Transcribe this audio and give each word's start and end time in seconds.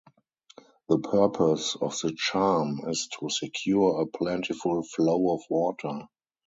The 0.89 0.97
purpose 0.97 1.75
of 1.79 1.91
the 1.99 2.13
charm 2.17 2.79
is 2.87 3.07
to 3.19 3.29
secure 3.29 4.01
a 4.01 4.07
plentiful 4.07 4.81
flow 4.81 5.35
of 5.35 5.41
water. 5.47 6.07